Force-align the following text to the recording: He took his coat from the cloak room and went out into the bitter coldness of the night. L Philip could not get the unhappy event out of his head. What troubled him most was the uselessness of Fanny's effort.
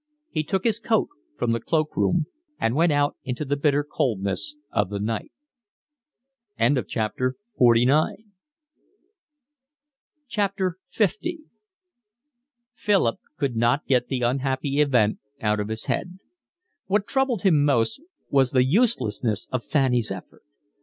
He 0.31 0.41
took 0.43 0.63
his 0.63 0.79
coat 0.79 1.09
from 1.37 1.51
the 1.51 1.59
cloak 1.59 1.95
room 1.95 2.25
and 2.59 2.73
went 2.73 2.91
out 2.91 3.17
into 3.23 3.45
the 3.45 3.55
bitter 3.55 3.83
coldness 3.83 4.55
of 4.71 4.89
the 4.89 4.97
night. 4.97 5.31
L 6.57 6.73
Philip 12.73 13.19
could 13.37 13.55
not 13.55 13.85
get 13.85 14.07
the 14.07 14.21
unhappy 14.21 14.79
event 14.79 15.19
out 15.39 15.59
of 15.59 15.67
his 15.69 15.85
head. 15.85 16.17
What 16.87 17.05
troubled 17.05 17.43
him 17.43 17.63
most 17.63 18.01
was 18.31 18.49
the 18.49 18.65
uselessness 18.65 19.47
of 19.51 19.63
Fanny's 19.63 20.09
effort. 20.09 20.41